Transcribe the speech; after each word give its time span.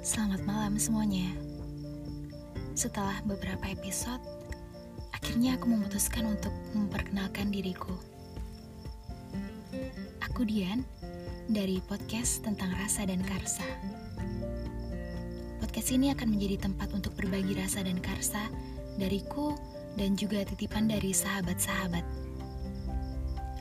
Selamat 0.00 0.40
malam 0.48 0.80
semuanya. 0.80 1.28
Setelah 2.72 3.20
beberapa 3.28 3.68
episode, 3.68 4.24
akhirnya 5.12 5.60
aku 5.60 5.68
memutuskan 5.68 6.24
untuk 6.24 6.50
memperkenalkan 6.72 7.52
diriku. 7.52 7.92
Aku 10.24 10.48
Dian 10.48 10.80
dari 11.52 11.84
podcast 11.84 12.40
tentang 12.40 12.72
rasa 12.72 13.04
dan 13.04 13.20
karsa. 13.20 13.68
Podcast 15.60 15.92
ini 15.92 16.08
akan 16.16 16.32
menjadi 16.32 16.64
tempat 16.64 16.88
untuk 16.96 17.12
berbagi 17.20 17.52
rasa 17.60 17.84
dan 17.84 18.00
karsa 18.00 18.48
dariku 18.96 19.52
dan 20.00 20.16
juga 20.16 20.40
titipan 20.48 20.88
dari 20.88 21.12
sahabat-sahabat. 21.12 22.02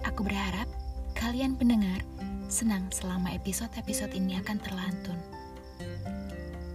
Aku 0.07 0.23
berharap 0.23 0.71
kalian 1.19 1.59
pendengar 1.59 1.99
senang 2.49 2.89
selama 2.89 3.29
episode-episode 3.37 4.09
ini 4.17 4.41
akan 4.41 4.57
terlantun. 4.57 5.19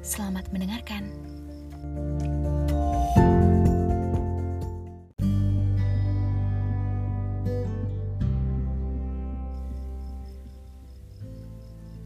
Selamat 0.07 0.47
mendengarkan. 0.55 1.11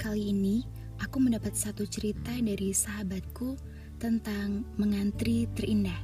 Kali 0.01 0.33
ini 0.33 0.65
aku 1.05 1.21
mendapat 1.21 1.53
satu 1.53 1.85
cerita 1.85 2.33
dari 2.41 2.73
sahabatku 2.73 3.61
tentang 4.01 4.65
mengantri 4.81 5.45
terindah. 5.53 6.01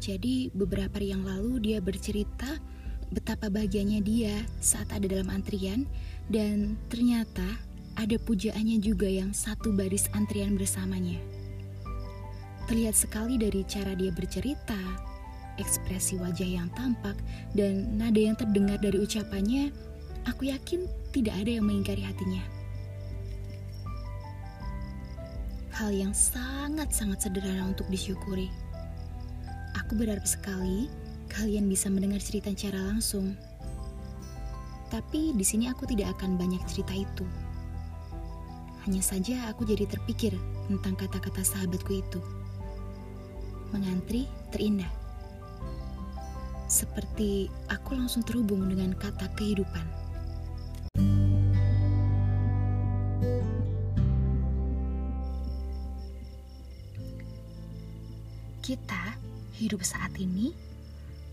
Jadi 0.00 0.48
beberapa 0.56 0.96
hari 0.96 1.12
yang 1.12 1.28
lalu 1.28 1.60
dia 1.60 1.84
bercerita 1.84 2.56
betapa 3.14 3.46
bahagianya 3.46 4.02
dia 4.02 4.34
saat 4.58 4.90
ada 4.90 5.06
dalam 5.06 5.30
antrian 5.30 5.86
dan 6.26 6.74
ternyata 6.90 7.46
ada 7.96 8.16
pujaannya 8.20 8.82
juga 8.82 9.08
yang 9.08 9.32
satu 9.32 9.72
baris 9.72 10.10
antrian 10.12 10.58
bersamanya. 10.58 11.16
Terlihat 12.66 12.98
sekali 12.98 13.38
dari 13.38 13.62
cara 13.64 13.94
dia 13.94 14.10
bercerita, 14.10 14.76
ekspresi 15.56 16.18
wajah 16.18 16.50
yang 16.60 16.68
tampak, 16.74 17.14
dan 17.54 17.94
nada 17.96 18.18
yang 18.18 18.34
terdengar 18.36 18.76
dari 18.82 19.00
ucapannya, 19.00 19.70
aku 20.26 20.50
yakin 20.50 20.84
tidak 21.14 21.38
ada 21.40 21.56
yang 21.56 21.64
mengingkari 21.64 22.02
hatinya. 22.02 22.42
Hal 25.72 25.92
yang 25.92 26.12
sangat-sangat 26.12 27.28
sederhana 27.28 27.70
untuk 27.70 27.86
disyukuri. 27.88 28.50
Aku 29.76 29.94
berharap 29.94 30.24
sekali 30.24 30.88
kalian 31.28 31.68
bisa 31.68 31.90
mendengar 31.92 32.22
cerita 32.22 32.50
secara 32.50 32.80
langsung. 32.80 33.36
Tapi 34.86 35.34
di 35.34 35.42
sini 35.42 35.66
aku 35.66 35.84
tidak 35.90 36.18
akan 36.18 36.38
banyak 36.38 36.62
cerita 36.70 36.94
itu. 36.94 37.26
Hanya 38.86 39.02
saja 39.02 39.50
aku 39.50 39.66
jadi 39.66 39.82
terpikir 39.90 40.30
tentang 40.70 40.94
kata-kata 40.94 41.42
sahabatku 41.42 41.90
itu. 41.90 42.22
Mengantri 43.74 44.30
terindah. 44.54 44.90
Seperti 46.70 47.50
aku 47.66 47.98
langsung 47.98 48.22
terhubung 48.22 48.66
dengan 48.70 48.94
kata 48.94 49.26
kehidupan. 49.34 49.86
Kita 58.62 59.14
hidup 59.54 59.82
saat 59.86 60.10
ini 60.18 60.65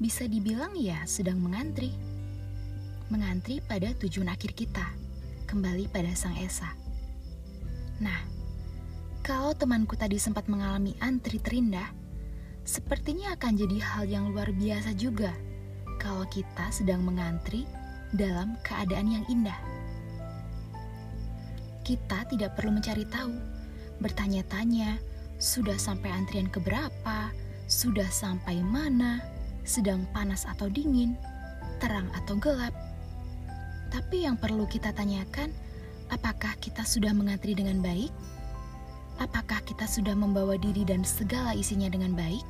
bisa 0.04 0.28
dibilang 0.28 0.76
ya 0.76 1.00
sedang 1.08 1.40
mengantri. 1.40 1.96
Mengantri 3.08 3.64
pada 3.64 3.96
tujuan 4.04 4.28
akhir 4.28 4.52
kita, 4.52 4.84
kembali 5.48 5.88
pada 5.88 6.12
Sang 6.12 6.36
Esa. 6.36 6.68
Nah, 8.04 8.20
kalau 9.24 9.56
temanku 9.56 9.96
tadi 9.96 10.20
sempat 10.20 10.52
mengalami 10.52 10.92
antri 11.00 11.40
terindah, 11.40 11.88
sepertinya 12.68 13.32
akan 13.40 13.56
jadi 13.56 13.78
hal 13.80 14.04
yang 14.12 14.36
luar 14.36 14.52
biasa 14.52 14.92
juga 15.00 15.32
kalau 16.04 16.28
kita 16.28 16.68
sedang 16.68 17.00
mengantri 17.08 17.64
dalam 18.12 18.60
keadaan 18.68 19.08
yang 19.08 19.24
indah. 19.32 19.56
Kita 21.88 22.28
tidak 22.28 22.60
perlu 22.60 22.76
mencari 22.76 23.08
tahu, 23.08 23.32
bertanya-tanya, 24.04 25.00
sudah 25.40 25.80
sampai 25.80 26.12
antrian 26.12 26.52
keberapa, 26.52 27.32
sudah 27.72 28.08
sampai 28.12 28.60
mana, 28.60 29.33
sedang 29.64 30.04
panas 30.12 30.44
atau 30.48 30.68
dingin, 30.68 31.16
terang 31.80 32.08
atau 32.16 32.36
gelap. 32.40 32.76
Tapi 33.92 34.28
yang 34.28 34.36
perlu 34.36 34.68
kita 34.68 34.92
tanyakan, 34.92 35.52
apakah 36.12 36.56
kita 36.60 36.84
sudah 36.84 37.12
mengantri 37.16 37.56
dengan 37.56 37.80
baik? 37.80 38.12
Apakah 39.22 39.62
kita 39.64 39.86
sudah 39.86 40.18
membawa 40.18 40.58
diri 40.58 40.84
dan 40.84 41.06
segala 41.06 41.54
isinya 41.54 41.88
dengan 41.88 42.18
baik? 42.18 42.44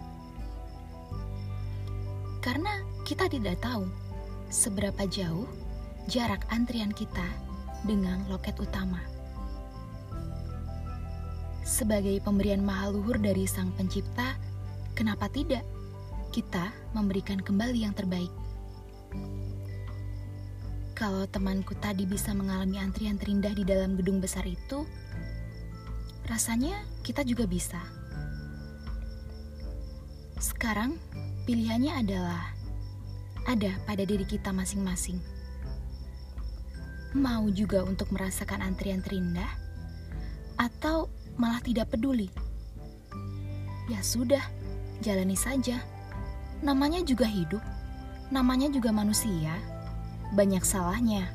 Karena 2.43 2.83
kita 3.03 3.27
tidak 3.27 3.59
tahu 3.59 3.87
seberapa 4.51 5.03
jauh 5.07 5.47
jarak 6.07 6.43
antrian 6.51 6.91
kita 6.91 7.23
dengan 7.83 8.23
loket 8.31 8.55
utama. 8.59 8.99
Sebagai 11.63 12.19
pemberian 12.23 12.63
mahaluhur 12.63 13.19
dari 13.19 13.47
Sang 13.47 13.71
Pencipta, 13.75 14.35
kenapa 14.95 15.31
tidak 15.31 15.63
kita 16.33 16.73
memberikan 16.97 17.37
kembali 17.37 17.85
yang 17.85 17.93
terbaik? 17.93 18.33
Kalau 20.97 21.29
temanku 21.29 21.77
tadi 21.77 22.09
bisa 22.09 22.33
mengalami 22.33 22.81
antrian 22.81 23.21
terindah 23.21 23.53
di 23.53 23.61
dalam 23.61 23.93
gedung 23.93 24.17
besar 24.17 24.41
itu, 24.49 24.89
rasanya 26.25 26.73
kita 27.05 27.21
juga 27.21 27.45
bisa. 27.45 27.77
Sekarang, 30.41 30.97
pilihannya 31.45 32.01
adalah 32.01 32.49
ada 33.45 33.77
pada 33.85 34.01
diri 34.01 34.25
kita 34.25 34.49
masing-masing. 34.49 35.21
Mau 37.13 37.45
juga 37.53 37.85
untuk 37.85 38.09
merasakan 38.09 38.65
antrian 38.65 39.05
terindah, 39.05 39.53
atau 40.57 41.13
malah 41.37 41.61
tidak 41.61 41.93
peduli. 41.93 42.33
Ya 43.85 44.01
sudah, 44.01 44.41
jalani 45.03 45.37
saja. 45.37 45.92
Namanya 46.63 47.03
juga 47.03 47.27
hidup, 47.27 47.59
namanya 48.31 48.71
juga 48.71 48.95
manusia, 48.95 49.51
banyak 50.31 50.63
salahnya. 50.63 51.27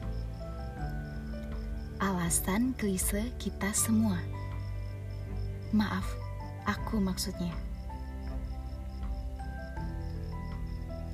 Alasan 2.00 2.72
klise 2.72 3.28
kita 3.37 3.69
semua. 3.77 4.16
Maaf, 5.77 6.09
aku 6.65 6.97
maksudnya. 6.97 7.53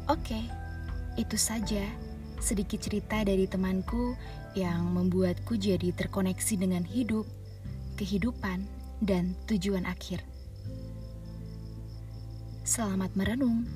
Oke, 0.07 0.47
itu 1.19 1.35
saja 1.35 1.83
sedikit 2.39 2.79
cerita 2.87 3.19
dari 3.27 3.51
temanku 3.51 4.15
yang 4.55 4.95
membuatku 4.95 5.59
jadi 5.59 5.91
terkoneksi 5.91 6.55
dengan 6.55 6.87
hidup, 6.87 7.27
kehidupan, 7.99 8.63
dan 9.03 9.35
tujuan 9.51 9.83
akhir. 9.91 10.23
Selamat 12.63 13.11
merenung. 13.19 13.67